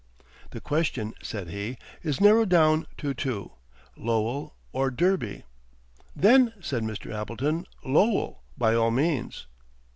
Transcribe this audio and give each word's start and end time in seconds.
"The 0.49 0.59
question," 0.59 1.13
said 1.21 1.49
he, 1.49 1.77
"is 2.01 2.19
narrowed 2.19 2.49
down 2.49 2.87
to 2.97 3.13
two, 3.13 3.51
Lowell 3.95 4.55
or 4.71 4.89
Derby." 4.89 5.43
"Then," 6.15 6.53
said 6.59 6.81
Mr. 6.81 7.13
Appleton, 7.13 7.67
"Lowell, 7.85 8.41
by 8.57 8.73
all 8.73 8.89
means." 8.89 9.45